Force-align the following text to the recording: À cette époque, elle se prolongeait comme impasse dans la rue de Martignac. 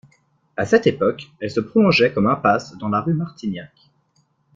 À 0.57 0.65
cette 0.65 0.87
époque, 0.87 1.27
elle 1.39 1.51
se 1.51 1.59
prolongeait 1.59 2.11
comme 2.11 2.25
impasse 2.25 2.75
dans 2.79 2.89
la 2.89 3.01
rue 3.01 3.13
de 3.13 3.19
Martignac. 3.19 3.71